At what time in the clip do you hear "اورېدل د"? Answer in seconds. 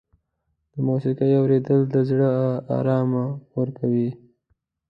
1.39-1.95